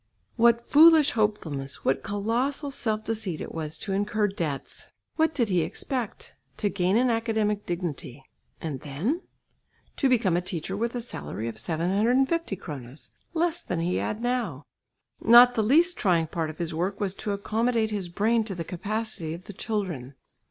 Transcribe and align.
What 0.35 0.65
foolish 0.65 1.11
hopefulness, 1.11 1.85
what 1.85 2.01
colossal 2.01 2.71
self 2.71 3.03
deceit 3.03 3.39
it 3.39 3.53
was 3.53 3.77
to 3.77 3.93
incur 3.93 4.29
debts! 4.29 4.89
What 5.15 5.35
did 5.35 5.49
he 5.49 5.61
expect? 5.61 6.37
To 6.57 6.69
gain 6.69 6.97
an 6.97 7.11
academic 7.11 7.67
dignity. 7.67 8.23
And 8.59 8.79
then? 8.79 9.21
To 9.97 10.09
become 10.09 10.35
a 10.35 10.41
teacher 10.41 10.75
with 10.75 10.95
a 10.95 11.01
salary 11.01 11.47
of 11.47 11.59
750 11.59 12.55
kronas! 12.55 13.11
Less 13.35 13.61
than 13.61 13.79
he 13.81 13.97
had 13.97 14.23
now! 14.23 14.63
Not 15.23 15.53
the 15.53 15.61
least 15.61 15.97
trying 15.97 16.25
part 16.25 16.49
of 16.49 16.57
his 16.57 16.73
work 16.73 16.99
was 16.99 17.13
to 17.13 17.31
accommodate 17.33 17.91
his 17.91 18.09
brain 18.09 18.43
to 18.45 18.55
the 18.55 18.63
capacity 18.63 19.35
of 19.35 19.43
the 19.43 19.53
children. 19.53 20.15